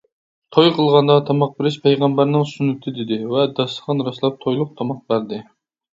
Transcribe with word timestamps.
—توي 0.55 0.69
قىلغاندا 0.77 1.17
تاماق 1.27 1.51
بېرىش 1.59 1.77
پەيغەمبەرنىڭ 1.83 2.47
سۈننىتى،— 2.53 2.95
دېدى 3.01 3.19
ۋە 3.35 3.45
داستىخان 3.61 4.03
راسلاپ 4.09 4.41
تويلۇق 4.47 4.73
تاماق 4.81 5.05
بەردى. 5.13 5.45